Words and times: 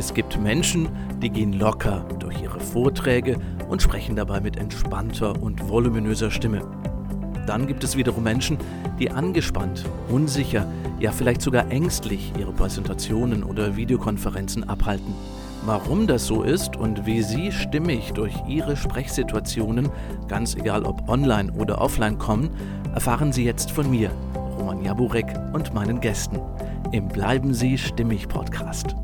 Es 0.00 0.14
gibt 0.14 0.40
Menschen, 0.40 0.88
die 1.20 1.28
gehen 1.28 1.52
locker 1.52 2.06
durch 2.18 2.40
ihre 2.40 2.58
Vorträge 2.58 3.38
und 3.68 3.82
sprechen 3.82 4.16
dabei 4.16 4.40
mit 4.40 4.56
entspannter 4.56 5.42
und 5.42 5.68
voluminöser 5.68 6.30
Stimme. 6.30 6.62
Dann 7.46 7.66
gibt 7.66 7.84
es 7.84 7.98
wiederum 7.98 8.24
Menschen, 8.24 8.56
die 8.98 9.10
angespannt, 9.10 9.84
unsicher, 10.08 10.64
ja 11.00 11.12
vielleicht 11.12 11.42
sogar 11.42 11.70
ängstlich 11.70 12.32
ihre 12.38 12.50
Präsentationen 12.50 13.44
oder 13.44 13.76
Videokonferenzen 13.76 14.66
abhalten. 14.66 15.12
Warum 15.66 16.06
das 16.06 16.26
so 16.26 16.44
ist 16.44 16.76
und 16.76 17.04
wie 17.04 17.20
Sie 17.20 17.52
stimmig 17.52 18.12
durch 18.14 18.32
Ihre 18.48 18.78
Sprechsituationen, 18.78 19.90
ganz 20.28 20.54
egal 20.54 20.84
ob 20.84 21.10
online 21.10 21.52
oder 21.52 21.78
offline 21.78 22.16
kommen, 22.16 22.48
erfahren 22.94 23.32
Sie 23.32 23.44
jetzt 23.44 23.70
von 23.70 23.90
mir, 23.90 24.10
Roman 24.56 24.82
Jaburek 24.82 25.26
und 25.52 25.74
meinen 25.74 26.00
Gästen 26.00 26.40
im 26.90 27.06
Bleiben 27.08 27.52
Sie 27.52 27.76
stimmig 27.76 28.28
Podcast. 28.28 28.96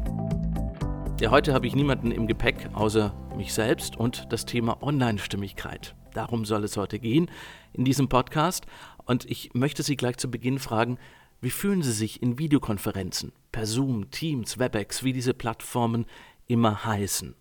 Ja, 1.19 1.31
heute 1.31 1.55
habe 1.55 1.67
ich 1.67 1.75
niemanden 1.75 2.11
im 2.11 2.27
Gepäck 2.27 2.69
außer 2.75 3.15
mich 3.39 3.55
selbst 3.55 3.97
und 3.97 4.31
das 4.31 4.45
Thema 4.45 4.83
Online-Stimmigkeit. 4.83 5.97
Darum 6.13 6.45
soll 6.45 6.63
es 6.63 6.77
heute 6.77 6.99
gehen 6.99 7.31
in 7.73 7.87
diesem 7.87 8.11
Podcast. 8.11 8.67
Und 9.07 9.25
ich 9.25 9.55
möchte 9.55 9.83
Sie 9.83 9.97
gleich 9.97 10.19
zu 10.19 10.31
Beginn 10.31 10.59
fragen, 10.59 10.99
wie 11.41 11.49
fühlen 11.49 11.83
Sie 11.83 11.93
sich 11.93 12.21
in 12.21 12.39
Videokonferenzen, 12.39 13.33
per 13.51 13.65
Zoom, 13.65 14.11
Teams, 14.11 14.59
WebEx, 14.59 15.05
wie 15.05 15.15
diese 15.15 15.33
Plattformen 15.33 16.05
immer 16.49 16.85
heißen? 16.85 17.35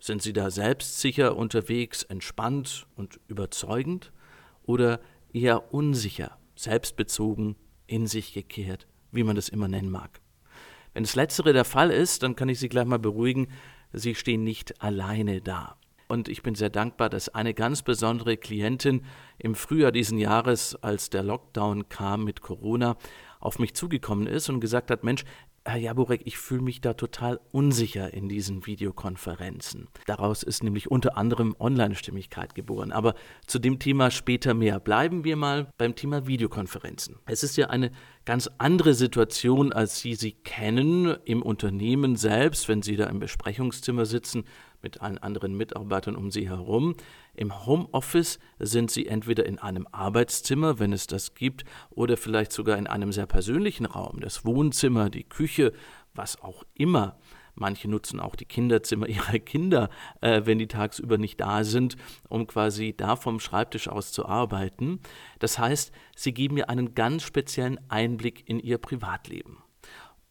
Sind 0.00 0.20
Sie 0.20 0.32
da 0.32 0.50
selbstsicher 0.50 1.36
unterwegs, 1.36 2.02
entspannt 2.02 2.88
und 2.96 3.20
überzeugend? 3.28 4.12
Oder 4.64 5.00
eher 5.32 5.72
unsicher, 5.72 6.38
selbstbezogen, 6.56 7.54
in 7.86 8.08
sich 8.08 8.32
gekehrt, 8.32 8.88
wie 9.12 9.22
man 9.22 9.36
das 9.36 9.48
immer 9.48 9.68
nennen 9.68 9.90
mag? 9.90 10.20
Wenn 10.96 11.04
das 11.04 11.14
Letztere 11.14 11.52
der 11.52 11.66
Fall 11.66 11.90
ist, 11.90 12.22
dann 12.22 12.36
kann 12.36 12.48
ich 12.48 12.58
Sie 12.58 12.70
gleich 12.70 12.86
mal 12.86 12.98
beruhigen, 12.98 13.48
Sie 13.92 14.14
stehen 14.14 14.44
nicht 14.44 14.82
alleine 14.82 15.42
da. 15.42 15.76
Und 16.08 16.26
ich 16.26 16.42
bin 16.42 16.54
sehr 16.54 16.70
dankbar, 16.70 17.10
dass 17.10 17.28
eine 17.28 17.52
ganz 17.52 17.82
besondere 17.82 18.38
Klientin 18.38 19.04
im 19.36 19.54
Frühjahr 19.54 19.92
diesen 19.92 20.16
Jahres, 20.16 20.74
als 20.76 21.10
der 21.10 21.22
Lockdown 21.22 21.90
kam 21.90 22.24
mit 22.24 22.40
Corona, 22.40 22.96
auf 23.40 23.58
mich 23.58 23.74
zugekommen 23.74 24.26
ist 24.26 24.48
und 24.48 24.60
gesagt 24.60 24.90
hat, 24.90 25.04
Mensch, 25.04 25.26
Herr 25.66 25.80
Jaburek, 25.80 26.22
ich 26.24 26.38
fühle 26.38 26.62
mich 26.62 26.80
da 26.80 26.94
total 26.94 27.40
unsicher 27.50 28.14
in 28.14 28.28
diesen 28.28 28.66
Videokonferenzen. 28.66 29.88
Daraus 30.06 30.44
ist 30.44 30.62
nämlich 30.62 30.90
unter 30.92 31.16
anderem 31.16 31.56
Online-Stimmigkeit 31.58 32.54
geboren. 32.54 32.92
Aber 32.92 33.14
zu 33.48 33.58
dem 33.58 33.80
Thema 33.80 34.12
später 34.12 34.54
mehr. 34.54 34.78
Bleiben 34.78 35.24
wir 35.24 35.34
mal 35.34 35.72
beim 35.76 35.96
Thema 35.96 36.28
Videokonferenzen. 36.28 37.16
Es 37.26 37.42
ist 37.42 37.56
ja 37.56 37.66
eine 37.66 37.90
ganz 38.24 38.48
andere 38.58 38.94
Situation, 38.94 39.72
als 39.72 39.98
Sie 39.98 40.14
sie 40.14 40.32
kennen 40.32 41.16
im 41.24 41.42
Unternehmen 41.42 42.14
selbst, 42.14 42.68
wenn 42.68 42.82
Sie 42.82 42.94
da 42.94 43.06
im 43.06 43.18
Besprechungszimmer 43.18 44.06
sitzen 44.06 44.44
mit 44.86 45.02
allen 45.02 45.18
anderen 45.18 45.56
Mitarbeitern 45.56 46.14
um 46.14 46.30
Sie 46.30 46.48
herum. 46.48 46.94
Im 47.34 47.66
Homeoffice 47.66 48.38
sind 48.60 48.88
Sie 48.88 49.08
entweder 49.08 49.44
in 49.44 49.58
einem 49.58 49.88
Arbeitszimmer, 49.90 50.78
wenn 50.78 50.92
es 50.92 51.08
das 51.08 51.34
gibt, 51.34 51.64
oder 51.90 52.16
vielleicht 52.16 52.52
sogar 52.52 52.78
in 52.78 52.86
einem 52.86 53.10
sehr 53.10 53.26
persönlichen 53.26 53.84
Raum, 53.84 54.20
das 54.20 54.44
Wohnzimmer, 54.44 55.10
die 55.10 55.24
Küche, 55.24 55.72
was 56.14 56.40
auch 56.40 56.62
immer. 56.74 57.18
Manche 57.56 57.88
nutzen 57.88 58.20
auch 58.20 58.36
die 58.36 58.44
Kinderzimmer 58.44 59.08
ihrer 59.08 59.40
Kinder, 59.40 59.90
äh, 60.20 60.42
wenn 60.44 60.60
die 60.60 60.68
tagsüber 60.68 61.18
nicht 61.18 61.40
da 61.40 61.64
sind, 61.64 61.96
um 62.28 62.46
quasi 62.46 62.94
da 62.96 63.16
vom 63.16 63.40
Schreibtisch 63.40 63.88
aus 63.88 64.12
zu 64.12 64.24
arbeiten. 64.24 65.00
Das 65.40 65.58
heißt, 65.58 65.90
sie 66.14 66.32
geben 66.32 66.54
mir 66.54 66.70
einen 66.70 66.94
ganz 66.94 67.24
speziellen 67.24 67.80
Einblick 67.90 68.48
in 68.48 68.60
ihr 68.60 68.78
Privatleben. 68.78 69.65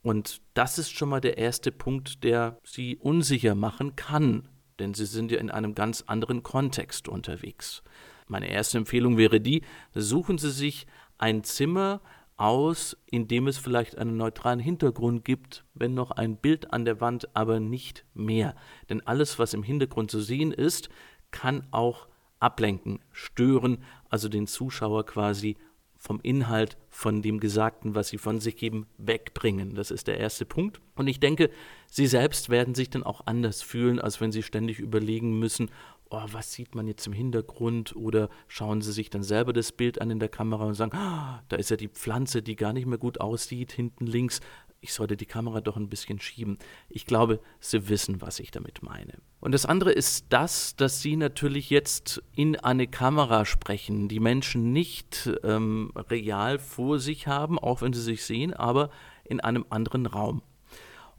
Und 0.06 0.42
das 0.54 0.78
ist 0.78 0.92
schon 0.92 1.10
mal 1.10 1.20
der 1.20 1.40
erste 1.40 1.72
Punkt, 1.72 2.24
der 2.24 2.60
sie 2.64 2.96
unsicher 2.98 3.56
machen 3.56 3.96
kann, 3.96 4.48
denn 4.78 4.94
sie 4.94 5.08
sind 5.08 5.32
ja 5.32 5.40
in 5.40 5.50
einem 5.50 5.74
ganz 5.74 6.04
anderen 6.06 6.44
Kontext 6.44 7.08
unterwegs. 7.08 7.82
Meine 8.28 8.52
erste 8.52 8.78
Empfehlung 8.78 9.18
wäre 9.18 9.42
die, 9.42 9.64
suchen 9.96 10.38
Sie 10.38 10.52
sich 10.52 10.86
ein 11.18 11.44
Zimmer 11.44 12.02
aus, 12.38 12.96
in 13.10 13.28
dem 13.28 13.48
es 13.48 13.58
vielleicht 13.58 13.98
einen 13.98 14.16
neutralen 14.16 14.60
Hintergrund 14.60 15.26
gibt, 15.26 15.66
wenn 15.74 15.96
noch 15.96 16.12
ein 16.12 16.38
Bild 16.38 16.72
an 16.72 16.86
der 16.86 17.02
Wand, 17.02 17.36
aber 17.36 17.60
nicht 17.60 18.06
mehr. 18.14 18.56
Denn 18.92 19.02
alles, 19.08 19.40
was 19.40 19.56
im 19.56 19.64
Hintergrund 19.64 20.12
zu 20.12 20.20
sehen 20.20 20.52
ist, 20.52 20.88
kann 21.32 21.66
auch 21.72 22.08
ablenken, 22.40 23.00
stören, 23.12 23.84
also 24.12 24.30
den 24.30 24.46
Zuschauer 24.46 25.08
quasi 25.08 25.58
vom 26.06 26.20
Inhalt, 26.22 26.78
von 26.92 27.24
dem 27.24 27.40
Gesagten, 27.40 27.96
was 27.96 28.10
sie 28.10 28.20
von 28.20 28.40
sich 28.40 28.56
geben, 28.56 28.86
wegbringen. 29.00 29.74
Das 29.74 29.90
ist 29.90 30.06
der 30.08 30.20
erste 30.20 30.46
Punkt. 30.46 30.80
Und 30.96 31.08
ich 31.08 31.20
denke, 31.20 31.50
sie 31.90 32.06
selbst 32.06 32.50
werden 32.50 32.76
sich 32.76 32.92
dann 32.92 33.02
auch 33.02 33.22
anders 33.26 33.64
fühlen, 33.64 34.00
als 34.00 34.22
wenn 34.22 34.32
sie 34.32 34.44
ständig 34.44 34.80
überlegen 34.80 35.40
müssen, 35.40 35.72
oh, 36.12 36.22
was 36.32 36.54
sieht 36.54 36.76
man 36.76 36.88
jetzt 36.88 37.08
im 37.08 37.14
Hintergrund? 37.14 37.96
Oder 37.96 38.30
schauen 38.48 38.82
sie 38.82 38.92
sich 38.92 39.10
dann 39.10 39.24
selber 39.24 39.52
das 39.52 39.72
Bild 39.72 40.00
an 40.00 40.12
in 40.12 40.20
der 40.20 40.30
Kamera 40.30 40.66
und 40.66 40.76
sagen, 40.76 40.92
oh, 40.96 41.40
da 41.50 41.56
ist 41.56 41.72
ja 41.72 41.76
die 41.76 41.88
Pflanze, 41.88 42.44
die 42.44 42.56
gar 42.56 42.72
nicht 42.72 42.86
mehr 42.86 43.00
gut 43.00 43.20
aussieht, 43.20 43.72
hinten 43.72 44.06
links 44.06 44.42
ich 44.85 44.94
sollte 44.94 45.18
die 45.18 45.25
Kamera 45.25 45.62
doch 45.62 45.78
ein 45.78 45.90
bisschen 45.90 46.19
schieben. 46.19 46.59
Ich 46.90 47.07
glaube, 47.07 47.40
Sie 47.59 47.90
wissen, 47.90 48.22
was 48.22 48.40
ich 48.40 48.51
damit 48.51 48.84
meine. 48.84 49.13
Und 49.40 49.51
das 49.51 49.66
andere 49.66 49.91
ist 49.91 50.28
das, 50.29 50.75
dass 50.75 51.01
Sie 51.01 51.16
natürlich 51.16 51.72
jetzt 51.72 52.22
in 52.35 52.56
eine 52.56 52.85
Kamera 52.85 53.45
sprechen, 53.45 54.09
die 54.09 54.19
Menschen 54.19 54.74
nicht 54.74 55.28
ähm, 55.44 55.91
real 55.95 56.59
vor 56.59 57.00
sich 57.00 57.25
haben, 57.25 57.57
auch 57.57 57.81
wenn 57.81 57.94
sie 57.94 58.01
sich 58.01 58.24
sehen, 58.24 58.53
aber 58.53 58.91
in 59.24 59.40
einem 59.40 59.66
anderen 59.72 60.06
Raum. 60.06 60.44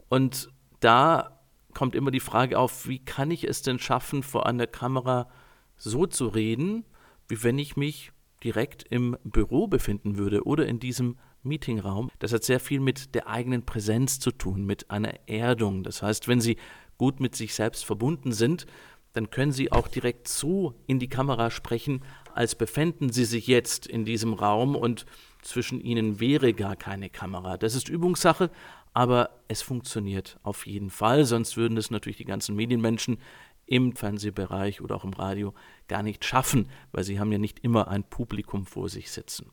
Und 0.07 0.47
da 0.79 1.41
kommt 1.73 1.93
immer 1.93 2.11
die 2.11 2.21
Frage 2.21 2.57
auf, 2.57 2.87
wie 2.87 2.99
kann 2.99 3.31
ich 3.31 3.43
es 3.43 3.63
denn 3.63 3.79
schaffen, 3.79 4.23
vor 4.23 4.45
einer 4.45 4.67
Kamera 4.67 5.27
so 5.75 6.05
zu 6.05 6.27
reden, 6.27 6.85
wie 7.27 7.43
wenn 7.43 7.59
ich 7.59 7.75
mich 7.75 8.13
direkt 8.45 8.83
im 8.89 9.17
Büro 9.25 9.67
befinden 9.67 10.17
würde 10.17 10.45
oder 10.45 10.65
in 10.67 10.79
diesem 10.79 11.17
Meetingraum. 11.47 12.09
Das 12.19 12.33
hat 12.33 12.43
sehr 12.43 12.59
viel 12.59 12.79
mit 12.79 13.15
der 13.15 13.27
eigenen 13.27 13.65
Präsenz 13.65 14.19
zu 14.19 14.31
tun, 14.31 14.65
mit 14.65 14.91
einer 14.91 15.13
Erdung. 15.27 15.83
Das 15.83 16.01
heißt, 16.01 16.27
wenn 16.27 16.41
Sie 16.41 16.57
gut 16.97 17.19
mit 17.19 17.35
sich 17.35 17.53
selbst 17.53 17.85
verbunden 17.85 18.31
sind, 18.31 18.65
dann 19.13 19.29
können 19.29 19.51
Sie 19.51 19.71
auch 19.71 19.87
direkt 19.87 20.27
so 20.27 20.75
in 20.85 20.99
die 20.99 21.09
Kamera 21.09 21.49
sprechen, 21.49 22.03
als 22.33 22.55
befänden 22.55 23.11
Sie 23.11 23.25
sich 23.25 23.47
jetzt 23.47 23.87
in 23.87 24.05
diesem 24.05 24.33
Raum 24.33 24.75
und 24.75 25.05
zwischen 25.41 25.81
Ihnen 25.81 26.19
wäre 26.19 26.53
gar 26.53 26.75
keine 26.75 27.09
Kamera. 27.09 27.57
Das 27.57 27.73
ist 27.73 27.89
Übungssache, 27.89 28.51
aber 28.93 29.29
es 29.47 29.61
funktioniert 29.61 30.39
auf 30.43 30.67
jeden 30.67 30.89
Fall, 30.89 31.25
sonst 31.25 31.57
würden 31.57 31.77
es 31.77 31.89
natürlich 31.91 32.17
die 32.17 32.25
ganzen 32.25 32.55
Medienmenschen 32.55 33.17
im 33.65 33.95
Fernsehbereich 33.95 34.81
oder 34.81 34.95
auch 34.95 35.03
im 35.03 35.13
Radio 35.13 35.53
gar 35.87 36.01
nicht 36.01 36.25
schaffen, 36.25 36.69
weil 36.91 37.03
sie 37.03 37.19
haben 37.19 37.31
ja 37.31 37.37
nicht 37.37 37.59
immer 37.63 37.87
ein 37.89 38.03
Publikum 38.03 38.65
vor 38.65 38.89
sich 38.89 39.11
sitzen. 39.11 39.51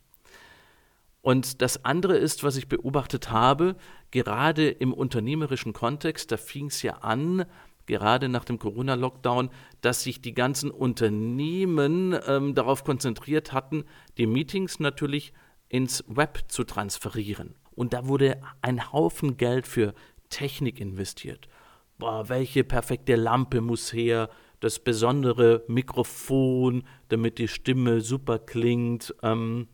Und 1.25 1.63
das 1.63 1.87
andere 1.87 2.19
ist, 2.19 2.45
was 2.45 2.59
ich 2.59 2.69
beobachtet 2.69 3.31
habe, 3.31 3.77
gerade 4.11 4.69
im 4.69 4.93
unternehmerischen 4.93 5.73
Kontext, 5.73 6.31
da 6.31 6.37
fing 6.37 6.67
es 6.67 6.83
ja 6.83 6.99
an, 6.99 7.47
gerade 7.87 8.29
nach 8.29 8.45
dem 8.45 8.59
Corona-Lockdown, 8.59 9.49
dass 9.81 10.03
sich 10.03 10.21
die 10.21 10.35
ganzen 10.35 10.71
Unternehmen 10.71 12.15
ähm, 12.29 12.55
darauf 12.55 12.85
konzentriert 12.85 13.55
hatten, 13.55 13.85
die 14.19 14.27
Meetings 14.27 14.81
natürlich 14.81 15.33
ins 15.71 16.05
Web 16.09 16.45
zu 16.49 16.63
transferieren. 16.63 17.55
Und 17.75 17.95
da 17.95 18.07
wurde 18.07 18.43
ein 18.61 18.93
Haufen 18.93 19.39
Geld 19.39 19.67
für 19.67 19.95
Technik 20.29 20.79
investiert. 20.79 21.49
Boah, 21.97 22.29
welche 22.29 22.65
perfekte 22.65 23.17
Lampe 23.17 23.63
muss 23.63 23.95
her, 23.95 24.29
das 24.61 24.79
besondere 24.79 25.65
Mikrofon, 25.69 26.85
damit 27.09 27.39
die 27.39 27.49
Stimme 27.49 28.03
super 28.03 28.39
klingt. 28.39 29.15
Ähm, 29.23 29.69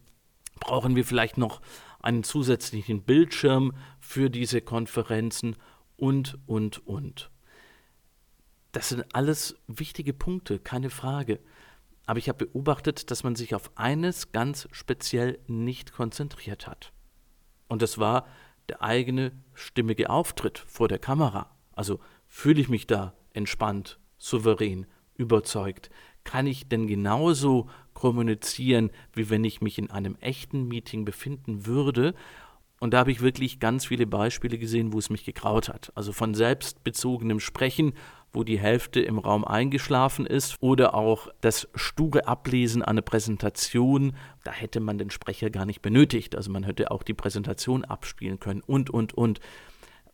Brauchen 0.60 0.94
wir 0.94 1.04
vielleicht 1.04 1.36
noch 1.36 1.60
einen 2.00 2.22
zusätzlichen 2.22 3.02
Bildschirm 3.02 3.72
für 3.98 4.30
diese 4.30 4.60
Konferenzen 4.60 5.56
und, 5.96 6.38
und, 6.46 6.86
und. 6.86 7.30
Das 8.72 8.88
sind 8.90 9.04
alles 9.14 9.56
wichtige 9.66 10.12
Punkte, 10.12 10.58
keine 10.58 10.90
Frage. 10.90 11.40
Aber 12.06 12.18
ich 12.18 12.28
habe 12.28 12.46
beobachtet, 12.46 13.10
dass 13.10 13.24
man 13.24 13.36
sich 13.36 13.54
auf 13.54 13.70
eines 13.76 14.32
ganz 14.32 14.68
speziell 14.72 15.38
nicht 15.46 15.92
konzentriert 15.92 16.66
hat. 16.66 16.92
Und 17.68 17.82
das 17.82 17.98
war 17.98 18.26
der 18.68 18.82
eigene 18.82 19.32
stimmige 19.54 20.10
Auftritt 20.10 20.58
vor 20.58 20.88
der 20.88 20.98
Kamera. 20.98 21.50
Also 21.72 22.00
fühle 22.26 22.60
ich 22.60 22.68
mich 22.68 22.86
da 22.86 23.14
entspannt, 23.32 23.98
souverän, 24.18 24.86
überzeugt? 25.14 25.90
Kann 26.24 26.46
ich 26.46 26.68
denn 26.68 26.86
genauso 26.86 27.68
kommunizieren, 28.00 28.90
wie 29.12 29.28
wenn 29.28 29.44
ich 29.44 29.60
mich 29.60 29.78
in 29.78 29.90
einem 29.90 30.16
echten 30.20 30.66
Meeting 30.66 31.04
befinden 31.04 31.66
würde. 31.66 32.14
Und 32.80 32.94
da 32.94 33.00
habe 33.00 33.12
ich 33.12 33.20
wirklich 33.20 33.60
ganz 33.60 33.86
viele 33.86 34.06
Beispiele 34.06 34.56
gesehen, 34.56 34.94
wo 34.94 34.98
es 34.98 35.10
mich 35.10 35.26
gekraut 35.26 35.68
hat. 35.68 35.92
Also 35.94 36.12
von 36.12 36.32
selbstbezogenem 36.32 37.40
Sprechen, 37.40 37.92
wo 38.32 38.42
die 38.42 38.58
Hälfte 38.58 39.00
im 39.00 39.18
Raum 39.18 39.44
eingeschlafen 39.44 40.24
ist, 40.24 40.56
oder 40.60 40.94
auch 40.94 41.28
das 41.42 41.68
sture 41.74 42.26
Ablesen 42.26 42.80
einer 42.80 43.02
Präsentation. 43.02 44.16
Da 44.44 44.52
hätte 44.52 44.80
man 44.80 44.96
den 44.96 45.10
Sprecher 45.10 45.50
gar 45.50 45.66
nicht 45.66 45.82
benötigt. 45.82 46.34
Also 46.34 46.50
man 46.50 46.62
hätte 46.64 46.90
auch 46.90 47.02
die 47.02 47.12
Präsentation 47.12 47.84
abspielen 47.84 48.40
können 48.40 48.62
und, 48.66 48.88
und, 48.88 49.12
und. 49.12 49.40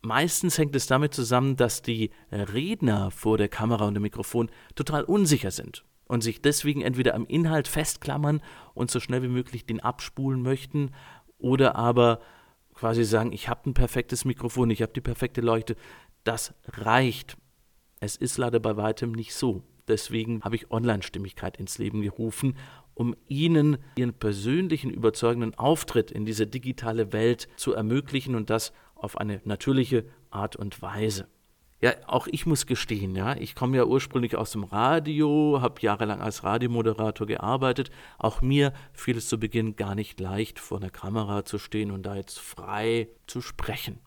meistens 0.03 0.59
hängt 0.59 0.75
es 0.75 0.89
damit 0.89 1.15
zusammen, 1.15 1.55
dass 1.55 1.83
die 1.83 2.11
Redner 2.33 3.13
vor 3.13 3.39
der 3.39 3.49
Kamera 3.49 3.87
und 3.87 3.95
dem 3.95 4.03
Mikrofon 4.03 4.51
total 4.75 5.05
unsicher 5.05 5.53
sind 5.53 5.85
und 6.07 6.23
sich 6.23 6.41
deswegen 6.41 6.83
entweder 6.83 7.15
am 7.15 7.27
Inhalt 7.27 7.69
festklammern 7.69 8.41
und 8.75 8.91
so 8.91 9.01
schnell 9.01 9.23
wie 9.23 9.29
möglich 9.29 9.67
den 9.67 9.81
abspulen 9.81 10.43
möchten 10.43 10.91
oder 11.39 11.77
aber 11.77 12.21
quasi 12.75 13.05
sagen, 13.05 13.33
ich 13.33 13.49
habe 13.49 13.71
ein 13.71 13.75
perfektes 13.75 14.25
Mikrofon, 14.25 14.71
ich 14.71 14.83
habe 14.83 14.93
die 14.93 15.01
perfekte 15.01 15.41
Leuchte. 15.41 15.77
Das 16.25 16.55
reicht. 16.69 17.37
Es 18.01 18.17
ist 18.17 18.37
leider 18.37 18.61
bei 18.61 18.77
weitem 18.77 19.13
nicht 19.13 19.35
so. 19.35 19.63
Deswegen 19.89 20.43
habe 20.43 20.57
ich 20.57 20.71
Online-Stimmigkeit 20.71 21.57
ins 21.59 21.79
Leben 21.79 22.03
gerufen, 22.03 22.57
um 22.95 23.15
Ihnen 23.29 23.79
Ihren 23.97 24.15
persönlichen, 24.15 24.91
überzeugenden 24.91 25.55
Auftritt 25.55 26.11
in 26.11 26.27
diese 26.27 26.47
digitale 26.47 27.13
Welt 27.13 27.49
zu 27.57 27.73
ermöglichen 27.73 28.35
und 28.35 28.51
das 28.51 28.73
auf 28.95 29.17
eine 29.19 29.41
natürliche 29.45 30.05
Art 30.31 30.57
und 30.57 30.83
Weise. 30.83 31.29
Ja, 31.83 31.93
auch 32.07 32.27
ich 32.27 32.47
muss 32.47 32.65
gestehen, 32.65 33.15
ja, 33.15 33.37
ich 33.37 33.55
komme 33.55 33.77
ja 33.77 33.85
ursprünglich 33.85 34.35
aus 34.35 34.51
dem 34.51 34.65
Radio, 34.65 35.61
habe 35.61 35.83
jahrelang 35.83 36.23
als 36.23 36.43
Radiomoderator 36.43 37.27
gearbeitet. 37.27 37.91
Auch 38.19 38.41
mir 38.41 38.73
fiel 38.95 39.19
es 39.19 39.29
zu 39.29 39.39
Beginn 39.39 39.77
gar 39.77 39.95
nicht 39.95 40.19
leicht, 40.19 40.59
vor 40.59 40.79
einer 40.79 40.89
Kamera 40.89 41.45
zu 41.45 41.59
stehen 41.59 41.91
und 41.91 42.05
da 42.05 42.17
jetzt 42.17 42.39
frei 42.39 43.09
zu 43.27 43.43
sprechen. 43.43 43.99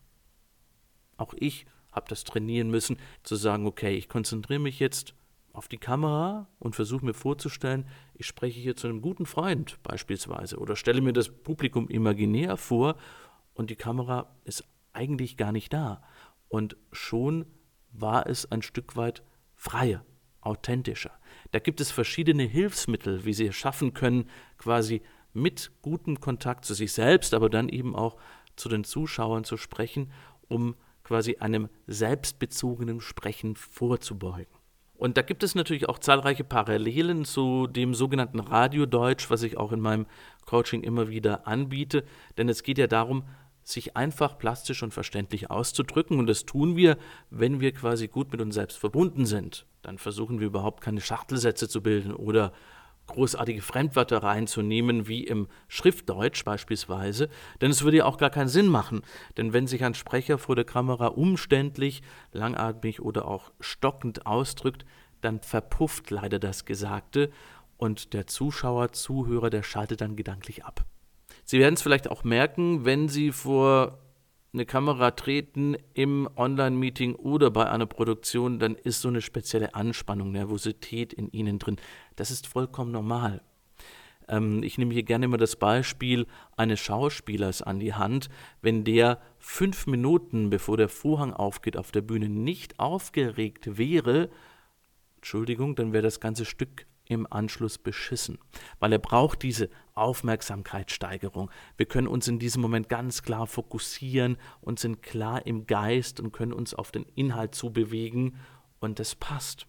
Auch 1.16 1.32
ich 1.36 1.64
habe 1.92 2.06
das 2.08 2.24
trainieren 2.24 2.70
müssen, 2.70 2.96
zu 3.22 3.36
sagen, 3.36 3.66
okay, 3.66 3.94
ich 3.96 4.08
konzentriere 4.08 4.60
mich 4.60 4.80
jetzt 4.80 5.14
auf 5.52 5.68
die 5.68 5.78
Kamera 5.78 6.48
und 6.58 6.74
versuche 6.74 7.04
mir 7.04 7.14
vorzustellen, 7.14 7.86
ich 8.14 8.26
spreche 8.26 8.58
hier 8.58 8.76
zu 8.76 8.88
einem 8.88 9.00
guten 9.00 9.26
Freund 9.26 9.80
beispielsweise 9.82 10.58
oder 10.58 10.74
stelle 10.74 11.00
mir 11.00 11.12
das 11.12 11.28
Publikum 11.28 11.88
imaginär 11.88 12.56
vor 12.56 12.96
und 13.54 13.70
die 13.70 13.76
Kamera 13.76 14.34
ist 14.44 14.64
eigentlich 14.92 15.36
gar 15.36 15.52
nicht 15.52 15.72
da. 15.72 16.02
Und 16.48 16.76
schon 16.90 17.46
war 17.92 18.26
es 18.26 18.50
ein 18.50 18.62
Stück 18.62 18.96
weit 18.96 19.22
freier, 19.54 20.04
authentischer. 20.40 21.12
Da 21.50 21.58
gibt 21.58 21.80
es 21.80 21.90
verschiedene 21.90 22.44
Hilfsmittel, 22.44 23.24
wie 23.24 23.34
sie 23.34 23.46
es 23.46 23.56
schaffen 23.56 23.94
können, 23.94 24.28
quasi 24.58 25.02
mit 25.32 25.70
gutem 25.82 26.20
Kontakt 26.20 26.64
zu 26.64 26.74
sich 26.74 26.92
selbst, 26.92 27.34
aber 27.34 27.50
dann 27.50 27.68
eben 27.68 27.94
auch 27.94 28.16
zu 28.56 28.68
den 28.68 28.84
Zuschauern 28.84 29.44
zu 29.44 29.56
sprechen, 29.56 30.12
um 30.48 30.74
quasi 31.04 31.36
einem 31.36 31.68
selbstbezogenen 31.86 33.00
Sprechen 33.00 33.56
vorzubeugen. 33.56 34.60
Und 34.94 35.16
da 35.16 35.22
gibt 35.22 35.42
es 35.42 35.54
natürlich 35.54 35.88
auch 35.88 35.98
zahlreiche 35.98 36.44
Parallelen 36.44 37.24
zu 37.24 37.66
dem 37.66 37.94
sogenannten 37.94 38.38
Radiodeutsch, 38.38 39.30
was 39.30 39.42
ich 39.42 39.56
auch 39.56 39.72
in 39.72 39.80
meinem 39.80 40.06
Coaching 40.44 40.82
immer 40.82 41.08
wieder 41.08 41.46
anbiete. 41.46 42.04
Denn 42.36 42.50
es 42.50 42.62
geht 42.62 42.76
ja 42.76 42.86
darum, 42.86 43.24
sich 43.62 43.96
einfach 43.96 44.38
plastisch 44.38 44.82
und 44.82 44.92
verständlich 44.92 45.50
auszudrücken. 45.50 46.18
Und 46.18 46.26
das 46.26 46.44
tun 46.44 46.76
wir, 46.76 46.96
wenn 47.30 47.60
wir 47.60 47.72
quasi 47.72 48.08
gut 48.08 48.32
mit 48.32 48.40
uns 48.40 48.54
selbst 48.54 48.78
verbunden 48.78 49.26
sind. 49.26 49.66
Dann 49.82 49.98
versuchen 49.98 50.40
wir 50.40 50.46
überhaupt 50.46 50.82
keine 50.82 51.00
Schachtelsätze 51.00 51.68
zu 51.68 51.82
bilden 51.82 52.12
oder 52.14 52.52
großartige 53.06 53.60
Fremdwörter 53.60 54.22
reinzunehmen, 54.22 55.08
wie 55.08 55.24
im 55.24 55.48
Schriftdeutsch 55.68 56.44
beispielsweise, 56.44 57.28
denn 57.60 57.70
es 57.70 57.82
würde 57.82 57.98
ja 57.98 58.04
auch 58.04 58.18
gar 58.18 58.30
keinen 58.30 58.48
Sinn 58.48 58.68
machen, 58.68 59.02
denn 59.36 59.52
wenn 59.52 59.66
sich 59.66 59.82
ein 59.82 59.94
Sprecher 59.94 60.38
vor 60.38 60.54
der 60.54 60.64
Kamera 60.64 61.08
umständlich, 61.08 62.02
langatmig 62.32 63.00
oder 63.00 63.26
auch 63.26 63.50
stockend 63.58 64.26
ausdrückt, 64.26 64.84
dann 65.20 65.40
verpufft 65.40 66.10
leider 66.10 66.38
das 66.38 66.64
Gesagte 66.64 67.30
und 67.76 68.12
der 68.12 68.26
Zuschauer, 68.26 68.92
Zuhörer, 68.92 69.50
der 69.50 69.62
schaltet 69.62 70.00
dann 70.00 70.14
gedanklich 70.14 70.64
ab. 70.64 70.84
Sie 71.50 71.58
werden 71.58 71.74
es 71.74 71.82
vielleicht 71.82 72.08
auch 72.08 72.22
merken, 72.22 72.84
wenn 72.84 73.08
Sie 73.08 73.32
vor 73.32 73.98
eine 74.52 74.64
Kamera 74.64 75.10
treten 75.10 75.76
im 75.94 76.28
Online-Meeting 76.36 77.16
oder 77.16 77.50
bei 77.50 77.68
einer 77.68 77.86
Produktion, 77.86 78.60
dann 78.60 78.76
ist 78.76 79.00
so 79.00 79.08
eine 79.08 79.20
spezielle 79.20 79.74
Anspannung, 79.74 80.30
Nervosität 80.30 81.12
in 81.12 81.28
Ihnen 81.32 81.58
drin. 81.58 81.78
Das 82.14 82.30
ist 82.30 82.46
vollkommen 82.46 82.92
normal. 82.92 83.42
Ähm, 84.28 84.62
ich 84.62 84.78
nehme 84.78 84.94
hier 84.94 85.02
gerne 85.02 85.24
immer 85.24 85.38
das 85.38 85.56
Beispiel 85.56 86.28
eines 86.56 86.78
Schauspielers 86.78 87.62
an 87.62 87.80
die 87.80 87.94
Hand. 87.94 88.28
Wenn 88.62 88.84
der 88.84 89.20
fünf 89.40 89.88
Minuten 89.88 90.50
bevor 90.50 90.76
der 90.76 90.88
Vorhang 90.88 91.32
aufgeht 91.32 91.76
auf 91.76 91.90
der 91.90 92.02
Bühne 92.02 92.28
nicht 92.28 92.78
aufgeregt 92.78 93.76
wäre, 93.76 94.30
Entschuldigung, 95.16 95.74
dann 95.74 95.92
wäre 95.92 96.04
das 96.04 96.20
ganze 96.20 96.44
Stück 96.44 96.86
im 97.10 97.26
Anschluss 97.30 97.76
beschissen, 97.76 98.38
weil 98.78 98.92
er 98.92 98.98
braucht 98.98 99.42
diese 99.42 99.68
Aufmerksamkeitssteigerung. 99.94 101.50
Wir 101.76 101.86
können 101.86 102.06
uns 102.06 102.28
in 102.28 102.38
diesem 102.38 102.62
Moment 102.62 102.88
ganz 102.88 103.22
klar 103.22 103.48
fokussieren 103.48 104.36
und 104.60 104.78
sind 104.78 105.02
klar 105.02 105.44
im 105.44 105.66
Geist 105.66 106.20
und 106.20 106.32
können 106.32 106.52
uns 106.52 106.72
auf 106.72 106.92
den 106.92 107.04
Inhalt 107.16 107.54
zubewegen 107.54 108.36
und 108.78 109.00
es 109.00 109.16
passt. 109.16 109.66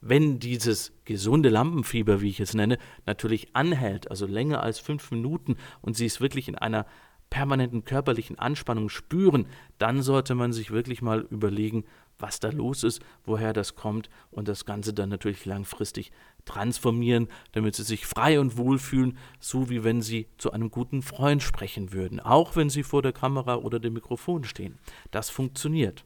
Wenn 0.00 0.40
dieses 0.40 0.92
gesunde 1.04 1.48
Lampenfieber, 1.48 2.20
wie 2.20 2.30
ich 2.30 2.40
es 2.40 2.54
nenne, 2.54 2.76
natürlich 3.06 3.54
anhält, 3.54 4.10
also 4.10 4.26
länger 4.26 4.60
als 4.60 4.80
fünf 4.80 5.12
Minuten 5.12 5.56
und 5.80 5.96
Sie 5.96 6.06
es 6.06 6.20
wirklich 6.20 6.48
in 6.48 6.56
einer 6.56 6.86
permanenten 7.30 7.84
körperlichen 7.84 8.38
Anspannung 8.38 8.88
spüren, 8.88 9.46
dann 9.78 10.02
sollte 10.02 10.34
man 10.34 10.52
sich 10.52 10.72
wirklich 10.72 11.02
mal 11.02 11.20
überlegen, 11.30 11.84
was 12.18 12.40
da 12.40 12.50
los 12.50 12.84
ist, 12.84 13.00
woher 13.24 13.52
das 13.52 13.74
kommt 13.74 14.10
und 14.30 14.48
das 14.48 14.64
Ganze 14.64 14.92
dann 14.92 15.08
natürlich 15.08 15.44
langfristig 15.44 16.12
transformieren, 16.44 17.28
damit 17.52 17.76
sie 17.76 17.82
sich 17.82 18.06
frei 18.06 18.40
und 18.40 18.56
wohl 18.56 18.78
fühlen, 18.78 19.18
so 19.40 19.70
wie 19.70 19.84
wenn 19.84 20.02
sie 20.02 20.28
zu 20.38 20.52
einem 20.52 20.70
guten 20.70 21.02
Freund 21.02 21.42
sprechen 21.42 21.92
würden, 21.92 22.20
auch 22.20 22.56
wenn 22.56 22.70
sie 22.70 22.82
vor 22.82 23.02
der 23.02 23.12
Kamera 23.12 23.56
oder 23.56 23.80
dem 23.80 23.94
Mikrofon 23.94 24.44
stehen. 24.44 24.78
Das 25.10 25.30
funktioniert. 25.30 26.04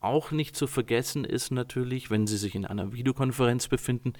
Auch 0.00 0.30
nicht 0.30 0.54
zu 0.54 0.66
vergessen 0.66 1.24
ist 1.24 1.50
natürlich, 1.50 2.08
wenn 2.08 2.28
Sie 2.28 2.36
sich 2.36 2.54
in 2.54 2.64
einer 2.64 2.92
Videokonferenz 2.92 3.66
befinden, 3.66 4.12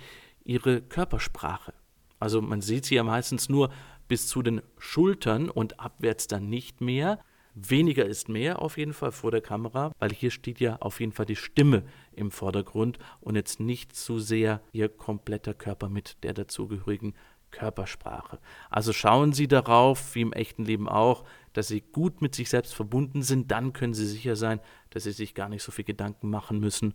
Ihre 0.45 0.83
Körpersprache. 0.83 1.73
Also 2.19 2.43
man 2.43 2.61
sieht 2.61 2.87
sie 2.87 2.97
ja 2.97 3.05
meistens 3.05 3.49
nur 3.49 3.71
bis 4.09 4.27
zu 4.27 4.43
den 4.43 4.63
Schultern 4.79 5.49
und 5.49 5.79
abwärts 5.79 6.27
dann 6.27 6.49
nicht 6.49 6.81
mehr. 6.81 7.21
Weniger 7.61 8.05
ist 8.07 8.29
mehr 8.29 8.63
auf 8.63 8.79
jeden 8.79 8.93
Fall 8.93 9.11
vor 9.11 9.31
der 9.31 9.41
Kamera, 9.41 9.93
weil 9.99 10.13
hier 10.13 10.31
steht 10.31 10.61
ja 10.61 10.77
auf 10.77 11.01
jeden 11.01 11.13
Fall 11.13 11.27
die 11.27 11.37
Stimme 11.37 11.83
im 12.13 12.31
Vordergrund 12.31 12.99
und 13.21 13.35
jetzt 13.35 13.59
nicht 13.59 13.97
zu 13.97 14.19
sehr 14.19 14.61
Ihr 14.73 14.89
kompletter 14.89 15.55
Körper 15.55 15.89
mit 15.89 16.23
der 16.23 16.35
dazugehörigen 16.35 17.15
Körpersprache. 17.51 18.39
Also 18.71 18.93
schauen 18.93 19.33
Sie 19.33 19.49
darauf, 19.49 20.15
wie 20.15 20.21
im 20.21 20.33
echten 20.33 20.65
Leben 20.65 20.89
auch, 20.89 21.25
dass 21.53 21.69
Sie 21.69 21.81
gut 21.81 22.23
mit 22.23 22.35
sich 22.35 22.49
selbst 22.49 22.75
verbunden 22.75 23.23
sind, 23.23 23.51
dann 23.51 23.73
können 23.73 23.95
Sie 23.95 24.07
sicher 24.07 24.37
sein, 24.37 24.61
dass 24.91 25.05
Sie 25.05 25.13
sich 25.13 25.35
gar 25.35 25.49
nicht 25.49 25.63
so 25.63 25.73
viel 25.73 25.85
Gedanken 25.85 26.31
machen 26.31 26.61
müssen, 26.61 26.95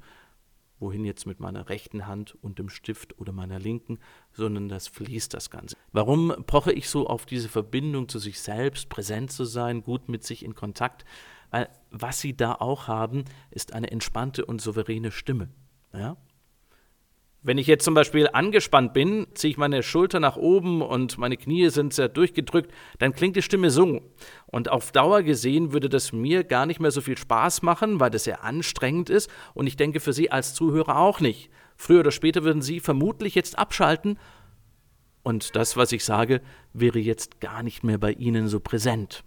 wohin 0.79 1.05
jetzt 1.05 1.25
mit 1.25 1.39
meiner 1.39 1.69
rechten 1.69 2.07
Hand 2.07 2.37
und 2.41 2.59
dem 2.59 2.69
Stift 2.69 3.19
oder 3.19 3.31
meiner 3.31 3.59
linken, 3.59 3.99
sondern 4.31 4.69
das 4.69 4.87
fließt 4.87 5.33
das 5.33 5.49
Ganze. 5.49 5.75
Warum 5.91 6.33
poche 6.45 6.71
ich 6.73 6.89
so 6.89 7.07
auf 7.07 7.25
diese 7.25 7.49
Verbindung 7.49 8.09
zu 8.09 8.19
sich 8.19 8.39
selbst, 8.39 8.89
präsent 8.89 9.31
zu 9.31 9.45
sein, 9.45 9.83
gut 9.83 10.09
mit 10.09 10.23
sich 10.23 10.43
in 10.43 10.55
Kontakt? 10.55 11.05
Weil 11.51 11.69
was 11.91 12.19
sie 12.19 12.35
da 12.35 12.53
auch 12.53 12.87
haben, 12.87 13.25
ist 13.51 13.73
eine 13.73 13.91
entspannte 13.91 14.45
und 14.45 14.61
souveräne 14.61 15.11
Stimme. 15.11 15.49
Ja? 15.93 16.17
Wenn 17.45 17.57
ich 17.57 17.67
jetzt 17.67 17.83
zum 17.83 17.93
Beispiel 17.93 18.29
angespannt 18.31 18.93
bin, 18.93 19.27
ziehe 19.33 19.51
ich 19.51 19.57
meine 19.57 19.83
Schulter 19.83 20.21
nach 20.21 20.37
oben 20.37 20.81
und 20.81 21.17
meine 21.17 21.35
Knie 21.35 21.67
sind 21.69 21.93
sehr 21.93 22.07
durchgedrückt, 22.07 22.71
dann 22.99 23.11
klingt 23.11 23.35
die 23.35 23.41
Stimme 23.41 23.69
so. 23.69 24.01
Und 24.45 24.71
auf 24.71 24.93
Dauer 24.93 25.23
gesehen 25.23 25.73
würde 25.73 25.89
das 25.89 26.13
mir 26.13 26.45
gar 26.45 26.65
nicht 26.65 26.79
mehr 26.79 26.91
so 26.91 27.01
viel 27.01 27.17
Spaß 27.17 27.61
machen, 27.61 27.99
weil 27.99 28.11
das 28.11 28.23
sehr 28.23 28.45
anstrengend 28.45 29.09
ist 29.09 29.29
und 29.53 29.67
ich 29.67 29.75
denke 29.75 29.99
für 29.99 30.13
Sie 30.13 30.31
als 30.31 30.53
Zuhörer 30.53 30.97
auch 30.97 31.19
nicht. 31.19 31.49
Früher 31.75 31.99
oder 31.99 32.11
später 32.11 32.45
würden 32.45 32.61
Sie 32.61 32.79
vermutlich 32.79 33.35
jetzt 33.35 33.59
abschalten 33.59 34.17
und 35.21 35.57
das, 35.57 35.75
was 35.75 35.91
ich 35.91 36.05
sage, 36.05 36.41
wäre 36.71 36.99
jetzt 36.99 37.41
gar 37.41 37.61
nicht 37.61 37.83
mehr 37.83 37.97
bei 37.97 38.13
Ihnen 38.13 38.47
so 38.47 38.61
präsent. 38.61 39.23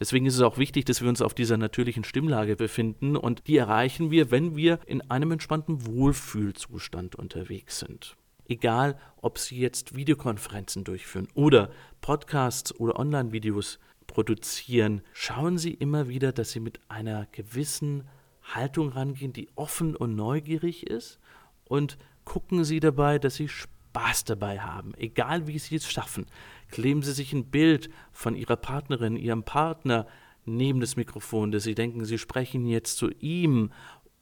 Deswegen 0.00 0.24
ist 0.24 0.34
es 0.34 0.40
auch 0.40 0.56
wichtig, 0.56 0.86
dass 0.86 1.02
wir 1.02 1.10
uns 1.10 1.20
auf 1.20 1.34
dieser 1.34 1.58
natürlichen 1.58 2.04
Stimmlage 2.04 2.56
befinden 2.56 3.16
und 3.16 3.46
die 3.46 3.58
erreichen 3.58 4.10
wir, 4.10 4.30
wenn 4.30 4.56
wir 4.56 4.80
in 4.86 5.02
einem 5.10 5.32
entspannten 5.32 5.86
Wohlfühlzustand 5.86 7.16
unterwegs 7.16 7.80
sind. 7.80 8.16
Egal, 8.48 8.98
ob 9.20 9.38
Sie 9.38 9.60
jetzt 9.60 9.94
Videokonferenzen 9.94 10.84
durchführen 10.84 11.28
oder 11.34 11.70
Podcasts 12.00 12.74
oder 12.80 12.98
Online-Videos 12.98 13.78
produzieren, 14.06 15.02
schauen 15.12 15.58
Sie 15.58 15.74
immer 15.74 16.08
wieder, 16.08 16.32
dass 16.32 16.50
Sie 16.50 16.60
mit 16.60 16.80
einer 16.88 17.26
gewissen 17.30 18.08
Haltung 18.42 18.88
rangehen, 18.88 19.34
die 19.34 19.48
offen 19.54 19.94
und 19.94 20.16
neugierig 20.16 20.86
ist 20.86 21.20
und 21.66 21.98
gucken 22.24 22.64
Sie 22.64 22.80
dabei, 22.80 23.18
dass 23.18 23.34
Sie 23.34 23.48
Spaß 23.90 24.24
dabei 24.24 24.60
haben, 24.60 24.94
egal 24.96 25.46
wie 25.46 25.58
Sie 25.58 25.74
es 25.74 25.90
schaffen. 25.90 26.26
Kleben 26.70 27.02
Sie 27.02 27.12
sich 27.12 27.32
ein 27.32 27.50
Bild 27.50 27.90
von 28.12 28.36
Ihrer 28.36 28.56
Partnerin, 28.56 29.16
Ihrem 29.16 29.42
Partner 29.42 30.06
neben 30.44 30.80
das 30.80 30.96
Mikrofon, 30.96 31.50
dass 31.50 31.64
Sie 31.64 31.74
denken, 31.74 32.04
Sie 32.04 32.18
sprechen 32.18 32.66
jetzt 32.66 32.96
zu 32.96 33.10
ihm. 33.10 33.72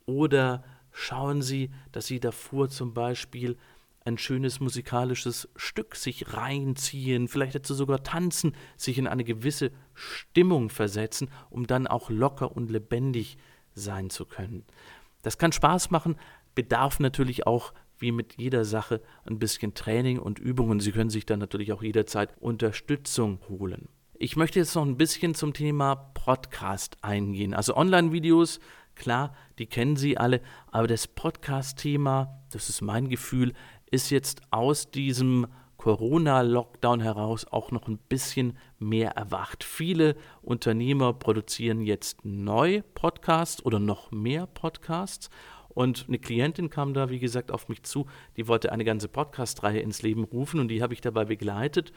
Oder 0.07 0.65
schauen 0.91 1.43
Sie, 1.43 1.71
dass 1.93 2.07
Sie 2.07 2.19
davor 2.19 2.71
zum 2.71 2.95
Beispiel 2.95 3.59
ein 4.05 4.17
schönes 4.17 4.59
musikalisches 4.59 5.51
Stück 5.55 5.97
sich 5.97 6.33
reinziehen, 6.33 7.29
vielleicht 7.29 7.57
dazu 7.57 7.75
sogar 7.75 8.03
tanzen, 8.03 8.55
sich 8.79 8.97
in 8.97 9.07
eine 9.07 9.25
gewisse 9.25 9.71
Stimmung 9.93 10.71
versetzen, 10.71 11.31
um 11.51 11.67
dann 11.67 11.87
auch 11.87 12.09
locker 12.09 12.57
und 12.57 12.71
lebendig 12.71 13.37
sein 13.75 14.09
zu 14.09 14.25
können. 14.25 14.65
Das 15.23 15.37
kann 15.37 15.53
Spaß 15.53 15.91
machen, 15.91 16.17
bedarf 16.55 17.01
natürlich 17.01 17.47
auch 17.47 17.75
wie 17.99 18.13
mit 18.13 18.35
jeder 18.39 18.65
Sache 18.65 19.01
ein 19.25 19.39
bisschen 19.39 19.75
Training 19.75 20.19
und 20.19 20.39
Übung 20.39 20.71
und 20.71 20.81
Sie 20.81 20.93
können 20.93 21.11
sich 21.11 21.27
dann 21.27 21.39
natürlich 21.39 21.73
auch 21.73 21.83
jederzeit 21.83 22.31
Unterstützung 22.41 23.41
holen. 23.49 23.89
Ich 24.15 24.37
möchte 24.37 24.59
jetzt 24.59 24.75
noch 24.75 24.85
ein 24.85 24.97
bisschen 24.97 25.35
zum 25.35 25.53
Thema 25.53 25.95
Podcast 25.95 26.97
eingehen. 27.03 27.55
Also 27.55 27.77
Online-Videos, 27.77 28.59
klar, 28.97 29.35
die 29.59 29.67
kennen 29.67 29.97
Sie 29.97 30.19
alle, 30.19 30.41
aber 30.73 30.89
das 30.89 31.07
Podcast-Thema, 31.07 32.43
das 32.51 32.69
ist 32.69 32.81
mein 32.81 33.09
Gefühl, 33.09 33.53
ist 33.91 34.11
jetzt 34.11 34.43
aus 34.51 34.91
diesem 34.91 35.47
Corona-Lockdown 35.79 37.01
heraus 37.01 37.47
auch 37.51 37.71
noch 37.71 37.87
ein 37.87 37.99
bisschen 37.99 38.59
mehr 38.81 39.13
erwacht. 39.13 39.63
Viele 39.63 40.17
Unternehmer 40.43 41.13
produzieren 41.13 41.81
jetzt 41.81 42.25
neu 42.25 42.83
Podcasts 42.95 43.65
oder 43.65 43.79
noch 43.79 44.11
mehr 44.11 44.47
Podcasts. 44.47 45.31
Und 45.69 46.07
eine 46.09 46.19
Klientin 46.19 46.71
kam 46.71 46.95
da, 46.95 47.11
wie 47.11 47.19
gesagt, 47.19 47.53
auf 47.53 47.69
mich 47.69 47.83
zu, 47.83 48.07
die 48.37 48.49
wollte 48.49 48.73
eine 48.73 48.85
ganze 48.85 49.09
Podcast-Reihe 49.09 49.81
ins 49.81 50.03
Leben 50.03 50.25
rufen 50.25 50.61
und 50.61 50.69
die 50.69 50.83
habe 50.83 50.95
ich 50.95 51.01
dabei 51.01 51.25
begleitet. 51.25 51.93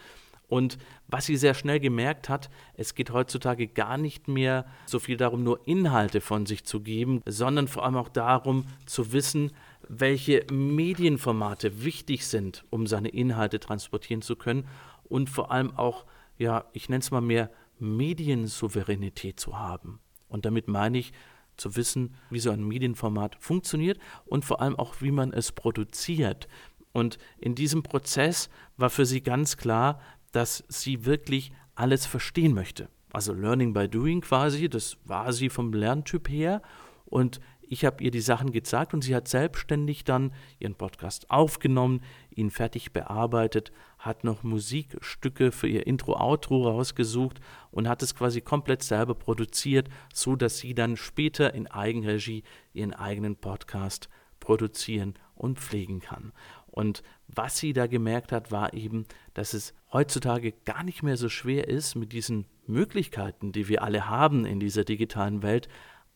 Und 0.52 0.78
was 1.08 1.28
sie 1.28 1.38
sehr 1.38 1.54
schnell 1.54 1.80
gemerkt 1.80 2.28
hat, 2.28 2.50
es 2.74 2.94
geht 2.94 3.12
heutzutage 3.12 3.68
gar 3.68 3.98
nicht 3.98 4.28
mehr 4.28 4.66
so 4.86 5.00
viel 5.00 5.16
darum, 5.16 5.46
nur 5.46 5.66
Inhalte 5.66 6.20
von 6.20 6.46
sich 6.46 6.66
zu 6.66 6.82
geben, 6.82 7.22
sondern 7.26 7.70
vor 7.70 7.86
allem 7.86 7.96
auch 7.96 8.10
darum 8.10 8.66
zu 8.86 9.14
wissen, 9.14 9.54
welche 9.88 10.46
Medienformate 10.52 11.86
wichtig 11.86 12.28
sind, 12.28 12.66
um 12.70 12.86
seine 12.86 13.08
Inhalte 13.08 13.62
transportieren 13.62 14.22
zu 14.22 14.36
können 14.36 14.68
und 15.06 15.30
vor 15.30 15.52
allem 15.52 15.76
auch, 15.78 16.06
ja, 16.38 16.66
ich 16.74 16.90
nenne 16.90 17.00
es 17.00 17.12
mal 17.12 17.22
mehr 17.22 17.50
Mediensouveränität 17.80 19.40
zu 19.40 19.58
haben. 19.58 20.00
Und 20.28 20.46
damit 20.46 20.68
meine 20.68 20.98
ich, 20.98 21.14
zu 21.62 21.76
wissen, 21.76 22.16
wie 22.30 22.40
so 22.40 22.52
ein 22.52 22.68
Medienformat 22.68 23.38
funktioniert 23.40 24.00
und 24.26 24.44
vor 24.44 24.62
allem 24.62 24.76
auch, 24.76 24.96
wie 25.00 25.12
man 25.12 25.32
es 25.32 25.52
produziert. 25.52 26.48
Und 26.92 27.18
in 27.40 27.56
diesem 27.56 27.84
Prozess 27.84 28.50
war 28.76 28.90
für 28.90 29.06
sie 29.06 29.22
ganz 29.22 29.56
klar, 29.56 30.02
dass 30.32 30.64
sie 30.68 31.06
wirklich 31.06 31.52
alles 31.76 32.06
verstehen 32.06 32.54
möchte. 32.54 32.90
Also 33.14 33.34
Learning 33.34 33.74
by 33.74 33.88
Doing 33.88 34.22
quasi, 34.22 34.70
das 34.70 34.98
war 35.06 35.32
sie 35.34 35.50
vom 35.50 35.74
Lerntyp 35.74 36.30
her. 36.30 36.62
Und 37.06 37.40
ich 37.72 37.86
habe 37.86 38.04
ihr 38.04 38.12
die 38.12 38.20
Sachen 38.20 38.52
gezeigt 38.52 38.94
und 38.94 39.02
sie 39.02 39.16
hat 39.16 39.30
selbstständig 39.30 40.04
dann 40.04 40.34
ihren 40.60 40.76
Podcast 40.76 41.32
aufgenommen, 41.32 42.02
ihn 42.30 42.52
fertig 42.52 42.92
bearbeitet, 42.92 43.72
hat 43.98 44.26
noch 44.26 44.44
Musikstücke 44.44 45.54
für 45.54 45.70
ihr 45.70 45.88
Intro-Outro 45.88 46.68
rausgesucht 46.68 47.40
und 47.72 47.88
hat 47.88 48.04
es 48.04 48.14
quasi 48.14 48.42
komplett 48.42 48.84
selber 48.84 49.16
produziert, 49.16 49.88
so 50.14 50.36
dass 50.36 50.58
sie 50.58 50.74
dann 50.74 50.98
später 50.98 51.54
in 51.54 51.66
Eigenregie 51.66 52.44
ihren 52.74 52.94
eigenen 52.94 53.38
Podcast 53.38 54.10
produzieren 54.42 55.14
und 55.34 55.58
pflegen 55.58 56.02
kann. 56.02 56.34
Und 56.68 57.04
was 57.28 57.58
sie 57.58 57.72
da 57.72 57.88
gemerkt 57.88 58.34
hat, 58.34 58.52
war 58.52 58.74
eben, 58.74 59.06
dass 59.34 59.54
es 59.54 59.74
heutzutage 59.94 60.52
gar 60.66 60.84
nicht 60.84 61.04
mehr 61.04 61.16
so 61.16 61.30
schwer 61.30 61.70
ist, 61.70 61.96
mit 61.96 62.12
diesen 62.12 62.48
Möglichkeiten, 62.68 63.54
die 63.54 63.70
wir 63.70 63.82
alle 63.82 64.10
haben 64.10 64.46
in 64.46 64.60
dieser 64.60 64.84
digitalen 64.84 65.42
Welt, 65.42 65.70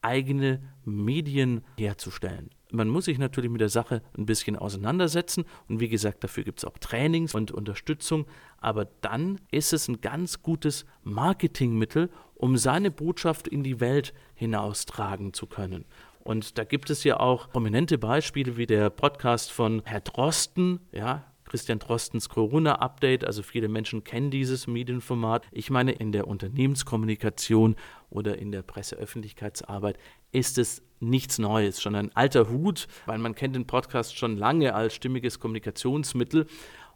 eigene 0.06 0.62
Medien 0.86 1.64
herzustellen. 1.80 2.52
Man 2.72 2.90
muss 2.90 3.06
sich 3.06 3.18
natürlich 3.18 3.50
mit 3.50 3.62
der 3.62 3.70
Sache 3.70 4.02
ein 4.18 4.26
bisschen 4.26 4.56
auseinandersetzen 4.56 5.46
und 5.68 5.80
wie 5.80 5.90
gesagt, 5.90 6.24
dafür 6.24 6.44
gibt 6.44 6.60
es 6.60 6.66
auch 6.66 6.78
Trainings 6.78 7.34
und 7.34 7.52
Unterstützung, 7.52 8.26
aber 8.60 8.86
dann 9.02 9.40
ist 9.52 9.74
es 9.74 9.88
ein 9.88 10.02
ganz 10.02 10.44
gutes 10.44 10.86
Marketingmittel, 11.04 12.10
um 12.36 12.58
seine 12.58 12.92
Botschaft 12.92 13.48
in 13.48 13.64
die 13.64 13.80
Welt 13.80 14.14
hinaustragen 14.36 15.34
zu 15.34 15.48
können. 15.48 15.86
Und 16.20 16.58
da 16.58 16.64
gibt 16.64 16.90
es 16.90 17.04
ja 17.04 17.20
auch 17.20 17.50
prominente 17.50 17.98
Beispiele 17.98 18.58
wie 18.58 18.66
der 18.66 18.90
Podcast 18.90 19.52
von 19.52 19.82
Herr 19.86 20.02
Drosten, 20.02 20.82
ja, 20.92 21.24
Christian 21.56 21.80
Drostens 21.80 22.28
Corona-Update. 22.28 23.24
Also 23.24 23.42
viele 23.42 23.70
Menschen 23.70 24.04
kennen 24.04 24.30
dieses 24.30 24.68
Medienformat. 24.68 25.48
Ich 25.54 25.70
meine, 25.70 25.94
in 25.94 26.12
der 26.12 26.28
Unternehmenskommunikation 26.28 27.78
oder 28.10 28.38
in 28.38 28.52
der 28.52 28.62
Presseöffentlichkeitsarbeit 28.62 29.98
ist 30.34 30.58
es 30.58 30.84
nichts 31.00 31.40
Neues, 31.40 31.82
schon 31.82 31.96
ein 31.96 32.14
alter 32.14 32.50
Hut, 32.50 32.90
weil 33.06 33.20
man 33.20 33.36
kennt 33.36 33.56
den 33.56 33.68
Podcast 33.68 34.18
schon 34.18 34.36
lange 34.36 34.76
als 34.76 34.96
stimmiges 34.96 35.40
Kommunikationsmittel. 35.40 36.46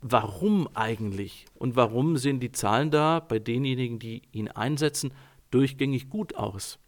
Warum 0.01 0.68
eigentlich? 0.74 1.46
Und 1.54 1.78
warum 1.78 2.18
sehen 2.18 2.42
die 2.42 2.51
Zahlen 2.51 2.92
da 2.92 3.22
bei 3.22 3.39
denjenigen, 3.39 3.98
die 3.98 4.24
ihn 4.34 4.50
einsetzen, 4.50 5.13
durchgängig 5.51 6.10
gut 6.10 6.36
aus? 6.36 6.80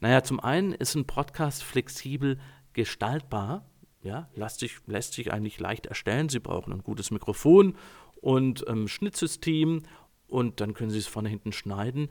Naja, 0.00 0.22
zum 0.22 0.38
einen 0.38 0.72
ist 0.72 0.94
ein 0.94 1.06
Podcast 1.06 1.64
flexibel 1.64 2.38
gestaltbar. 2.74 3.64
Ja, 4.02 4.28
lässt 4.34 4.60
sich, 4.60 4.78
lässt 4.86 5.14
sich 5.14 5.32
eigentlich 5.32 5.58
leicht 5.58 5.86
erstellen. 5.86 6.28
Sie 6.28 6.38
brauchen 6.38 6.72
ein 6.72 6.82
gutes 6.82 7.10
Mikrofon 7.10 7.76
und 8.20 8.64
ähm, 8.68 8.88
Schnittsystem 8.88 9.82
und 10.28 10.60
dann 10.60 10.74
können 10.74 10.90
Sie 10.90 10.98
es 10.98 11.06
vorne 11.06 11.28
hinten 11.28 11.52
schneiden. 11.52 12.10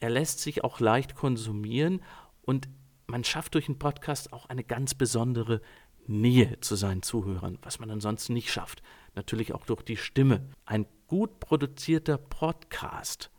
Er 0.00 0.10
lässt 0.10 0.40
sich 0.40 0.64
auch 0.64 0.80
leicht 0.80 1.14
konsumieren 1.14 2.02
und 2.42 2.68
man 3.06 3.24
schafft 3.24 3.54
durch 3.54 3.68
einen 3.68 3.78
Podcast 3.78 4.32
auch 4.32 4.46
eine 4.46 4.64
ganz 4.64 4.94
besondere 4.94 5.60
Nähe 6.06 6.60
zu 6.60 6.74
seinen 6.74 7.02
Zuhörern, 7.02 7.58
was 7.62 7.78
man 7.78 7.90
ansonsten 7.90 8.34
nicht 8.34 8.50
schafft. 8.50 8.82
Natürlich 9.14 9.54
auch 9.54 9.66
durch 9.66 9.82
die 9.82 9.96
Stimme. 9.96 10.48
Ein 10.64 10.86
gut 11.06 11.40
produzierter 11.40 12.18
Podcast 12.18 13.30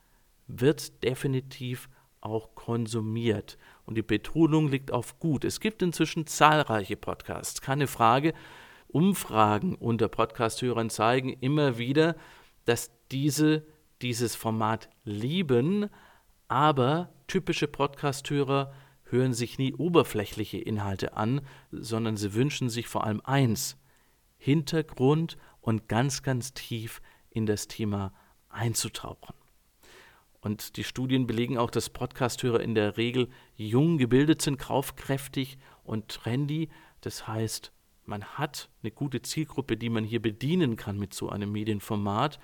wird 0.48 1.04
definitiv 1.04 1.90
auch 2.22 2.56
konsumiert. 2.56 3.58
Und 3.86 3.96
die 3.96 4.02
Betonung 4.02 4.70
liegt 4.70 4.92
auf 4.92 5.20
gut. 5.20 5.46
Es 5.46 5.60
gibt 5.60 5.82
inzwischen 5.82 6.28
zahlreiche 6.28 6.98
Podcasts, 6.98 7.62
keine 7.62 7.88
Frage. 7.88 8.34
Umfragen 8.88 9.76
unter 9.76 10.08
Podcasthörern 10.08 10.90
zeigen 10.90 11.34
immer 11.34 11.78
wieder, 11.78 12.16
dass 12.66 12.92
diese 13.12 13.66
dieses 14.02 14.36
Format 14.36 14.90
lieben, 15.04 15.90
aber 16.48 17.14
typische 17.28 17.68
Podcasthörer 17.68 18.74
hören 19.04 19.34
sich 19.34 19.58
nie 19.58 19.74
oberflächliche 19.74 20.58
Inhalte 20.58 21.16
an, 21.16 21.42
sondern 21.72 22.18
sie 22.18 22.34
wünschen 22.34 22.70
sich 22.70 22.88
vor 22.88 23.04
allem 23.04 23.22
eins, 23.24 23.78
Hintergrund 24.38 25.38
und 25.62 25.88
ganz, 25.88 26.24
ganz 26.24 26.54
tief 26.54 27.02
in 27.30 27.46
das 27.46 27.68
Thema 27.68 28.14
einzutauchen. 28.50 29.36
Und 30.46 30.78
die 30.78 30.84
Studien 30.84 31.26
belegen 31.26 31.58
auch, 31.58 31.72
dass 31.72 31.90
Podcasthörer 31.90 32.60
in 32.60 32.76
der 32.76 32.98
Regel 32.98 33.30
jung 33.56 33.98
gebildet 33.98 34.44
sind, 34.44 34.60
kaufkräftig 34.60 35.58
und 35.84 36.08
trendy. 36.08 36.70
Das 37.02 37.28
heißt, 37.28 37.72
man 38.06 38.24
hat 38.24 38.70
eine 38.84 38.92
gute 38.92 39.24
Zielgruppe, 39.24 39.76
die 39.76 39.90
man 39.90 40.04
hier 40.04 40.22
bedienen 40.22 40.76
kann 40.76 41.00
mit 41.00 41.16
so 41.16 41.30
einem 41.30 41.52
Medienformat. 41.52 42.40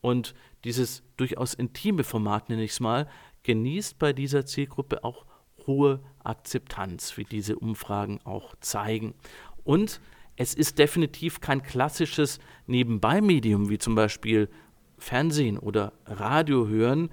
Und 0.00 0.34
dieses 0.64 1.02
durchaus 1.18 1.52
intime 1.52 2.04
Format, 2.04 2.48
nenne 2.48 2.64
ich 2.64 2.70
es 2.70 2.80
mal, 2.80 3.06
genießt 3.42 3.98
bei 3.98 4.14
dieser 4.14 4.46
Zielgruppe 4.46 5.04
auch 5.04 5.26
hohe 5.66 6.02
Akzeptanz, 6.24 7.18
wie 7.18 7.24
diese 7.24 7.58
Umfragen 7.58 8.18
auch 8.24 8.54
zeigen. 8.62 9.12
Und 9.62 10.00
es 10.36 10.54
ist 10.54 10.78
definitiv 10.78 11.42
kein 11.42 11.62
klassisches 11.62 12.38
Nebenbei-Medium, 12.66 13.68
wie 13.68 13.76
zum 13.76 13.94
Beispiel 13.94 14.48
Fernsehen 14.96 15.58
oder 15.58 15.92
Radio 16.06 16.66
hören, 16.66 17.10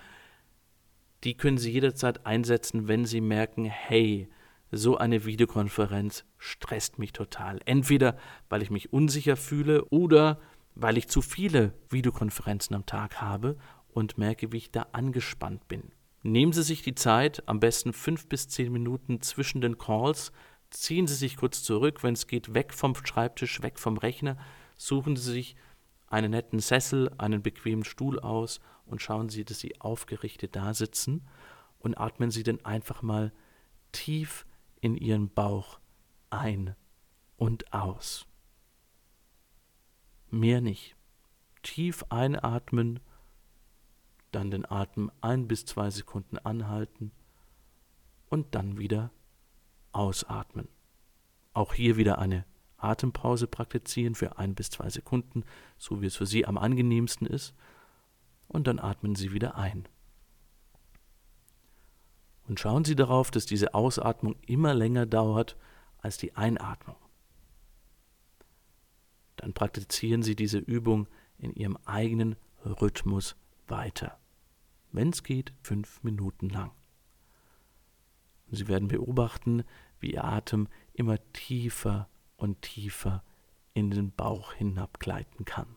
Die 1.23 1.37
können 1.37 1.57
Sie 1.57 1.71
jederzeit 1.71 2.25
einsetzen, 2.25 2.89
wenn 2.89 3.05
Sie 3.05 3.21
merken, 3.21 3.63
hey, 3.63 4.27
so 4.69 4.97
eine 4.97 5.23
Videokonferenz 5.23 6.25
stresst 6.37 6.99
mich 6.99 7.13
total. 7.13 7.61
Entweder 7.63 8.17
weil 8.49 8.61
ich 8.61 8.69
mich 8.69 8.91
unsicher 8.91 9.37
fühle 9.37 9.85
oder 9.85 10.41
weil 10.75 10.97
ich 10.97 11.07
zu 11.07 11.21
viele 11.21 11.73
Videokonferenzen 11.89 12.75
am 12.75 12.85
Tag 12.85 13.21
habe 13.21 13.55
und 13.87 14.17
merke, 14.17 14.51
wie 14.51 14.57
ich 14.57 14.71
da 14.71 14.87
angespannt 14.91 15.69
bin. 15.69 15.93
Nehmen 16.21 16.51
Sie 16.51 16.63
sich 16.63 16.81
die 16.81 16.95
Zeit, 16.95 17.47
am 17.47 17.61
besten 17.61 17.93
fünf 17.93 18.27
bis 18.27 18.49
zehn 18.49 18.73
Minuten 18.73 19.21
zwischen 19.21 19.61
den 19.61 19.77
Calls, 19.77 20.33
ziehen 20.73 21.07
Sie 21.07 21.15
sich 21.15 21.37
kurz 21.37 21.63
zurück, 21.63 22.03
wenn 22.03 22.13
es 22.13 22.27
geht, 22.27 22.53
weg 22.53 22.73
vom 22.73 22.95
Schreibtisch, 22.95 23.61
weg 23.61 23.79
vom 23.79 23.97
Rechner, 23.97 24.37
suchen 24.75 25.15
Sie 25.15 25.31
sich 25.31 25.55
einen 26.07 26.31
netten 26.31 26.59
Sessel, 26.59 27.11
einen 27.17 27.41
bequemen 27.41 27.83
Stuhl 27.83 28.19
aus 28.19 28.59
und 28.85 29.01
schauen 29.01 29.29
Sie, 29.29 29.45
dass 29.45 29.59
Sie 29.59 29.79
aufgerichtet 29.81 30.55
da 30.55 30.73
sitzen 30.73 31.27
und 31.79 31.97
atmen 31.97 32.31
Sie 32.31 32.43
dann 32.43 32.63
einfach 32.65 33.01
mal 33.01 33.31
tief 33.91 34.45
in 34.81 34.95
Ihren 34.95 35.29
Bauch 35.29 35.79
ein 36.29 36.75
und 37.37 37.73
aus. 37.73 38.25
Mehr 40.29 40.61
nicht. 40.61 40.95
Tief 41.61 42.03
einatmen, 42.09 42.99
dann 44.31 44.51
den 44.51 44.69
Atem 44.69 45.11
ein 45.21 45.47
bis 45.47 45.65
zwei 45.65 45.89
Sekunden 45.89 46.37
anhalten 46.39 47.11
und 48.29 48.55
dann 48.55 48.77
wieder 48.77 49.11
ausatmen. 49.93 50.67
Auch 51.53 51.73
hier 51.73 51.97
wieder 51.97 52.19
eine 52.19 52.45
Atempause 52.77 53.47
praktizieren 53.47 54.15
für 54.15 54.37
ein 54.37 54.55
bis 54.55 54.69
zwei 54.69 54.89
Sekunden, 54.89 55.43
so 55.77 56.01
wie 56.01 56.07
es 56.07 56.15
für 56.15 56.25
Sie 56.25 56.45
am 56.45 56.57
angenehmsten 56.57 57.27
ist, 57.27 57.53
und 58.47 58.67
dann 58.67 58.79
atmen 58.79 59.15
Sie 59.15 59.31
wieder 59.31 59.55
ein. 59.55 59.87
Und 62.47 62.59
schauen 62.59 62.83
Sie 62.83 62.95
darauf, 62.95 63.31
dass 63.31 63.45
diese 63.45 63.73
Ausatmung 63.73 64.35
immer 64.45 64.73
länger 64.73 65.05
dauert 65.05 65.57
als 65.99 66.17
die 66.17 66.35
Einatmung. 66.35 66.97
Dann 69.37 69.53
praktizieren 69.53 70.23
Sie 70.23 70.35
diese 70.35 70.57
Übung 70.57 71.07
in 71.37 71.53
Ihrem 71.53 71.77
eigenen 71.85 72.35
Rhythmus 72.65 73.35
weiter. 73.67 74.19
Wenn 74.91 75.09
es 75.09 75.23
geht, 75.23 75.53
fünf 75.61 76.03
Minuten 76.03 76.49
lang. 76.49 76.71
Und 78.47 78.57
Sie 78.57 78.67
werden 78.67 78.87
beobachten, 78.87 79.63
wie 79.99 80.13
Ihr 80.13 80.23
Atem 80.23 80.67
immer 80.93 81.17
tiefer 81.33 82.09
und 82.37 82.61
tiefer 82.61 83.23
in 83.73 83.89
den 83.89 84.11
Bauch 84.11 84.53
hinabgleiten 84.53 85.45
kann. 85.45 85.67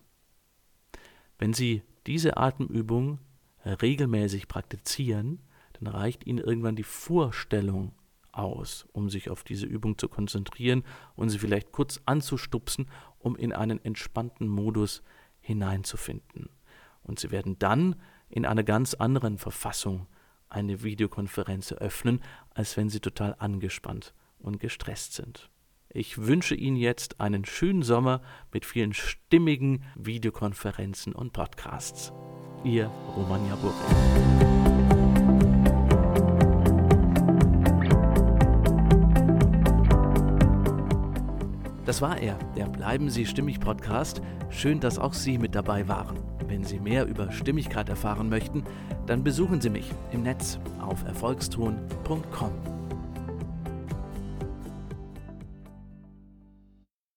Wenn 1.38 1.52
Sie 1.52 1.82
diese 2.06 2.36
Atemübung 2.36 3.18
regelmäßig 3.64 4.48
praktizieren, 4.48 5.40
dann 5.74 5.86
reicht 5.88 6.26
Ihnen 6.26 6.38
irgendwann 6.38 6.76
die 6.76 6.82
Vorstellung 6.82 7.92
aus, 8.36 8.86
um 8.92 9.08
sich 9.08 9.30
auf 9.30 9.44
diese 9.44 9.66
Übung 9.66 9.98
zu 9.98 10.08
konzentrieren 10.08 10.84
und 11.14 11.30
sie 11.30 11.38
vielleicht 11.38 11.72
kurz 11.72 12.00
anzustupsen, 12.04 12.88
um 13.18 13.36
in 13.36 13.52
einen 13.52 13.82
entspannten 13.84 14.48
Modus 14.48 15.02
hineinzufinden. 15.40 16.50
Und 17.02 17.18
Sie 17.18 17.30
werden 17.30 17.58
dann 17.58 17.96
in 18.28 18.44
einer 18.44 18.64
ganz 18.64 18.94
anderen 18.94 19.38
Verfassung 19.38 20.06
eine 20.56 20.82
Videokonferenz 20.82 21.70
eröffnen, 21.70 22.20
als 22.50 22.76
wenn 22.76 22.88
Sie 22.88 23.00
total 23.00 23.36
angespannt 23.38 24.14
und 24.38 24.58
gestresst 24.58 25.12
sind. 25.12 25.50
Ich 25.90 26.18
wünsche 26.18 26.54
Ihnen 26.54 26.76
jetzt 26.76 27.20
einen 27.20 27.44
schönen 27.44 27.82
Sommer 27.82 28.22
mit 28.52 28.64
vielen 28.64 28.94
stimmigen 28.94 29.84
Videokonferenzen 29.94 31.14
und 31.14 31.32
Podcasts. 31.32 32.12
Ihr 32.64 32.86
Roman 32.86 33.46
Jabur. 33.48 34.55
Das 41.86 42.02
war 42.02 42.18
er, 42.20 42.36
der 42.56 42.66
Bleiben 42.66 43.08
Sie 43.08 43.24
Stimmig 43.24 43.60
Podcast. 43.60 44.20
Schön, 44.50 44.80
dass 44.80 44.98
auch 44.98 45.14
Sie 45.14 45.38
mit 45.38 45.54
dabei 45.54 45.86
waren. 45.86 46.18
Wenn 46.48 46.64
Sie 46.64 46.80
mehr 46.80 47.06
über 47.06 47.30
Stimmigkeit 47.30 47.88
erfahren 47.88 48.28
möchten, 48.28 48.64
dann 49.06 49.22
besuchen 49.22 49.60
Sie 49.60 49.70
mich 49.70 49.90
im 50.10 50.24
Netz 50.24 50.58
auf 50.80 51.04
erfolgston.com. 51.04 52.75